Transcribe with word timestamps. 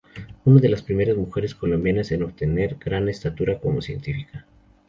Una 0.45 0.59
de 0.59 0.67
las 0.69 0.81
primeras 0.81 1.15
mujeres 1.15 1.53
colombianas 1.53 2.11
en 2.11 2.23
obtener 2.23 2.77
gran 2.79 3.07
estatura 3.07 3.59
como 3.59 3.83
científica. 3.83 4.47